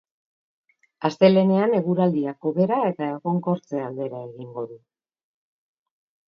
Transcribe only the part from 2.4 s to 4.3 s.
hobera eta egonkortze aldera